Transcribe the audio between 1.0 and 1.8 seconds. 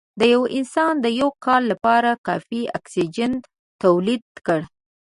د یو کال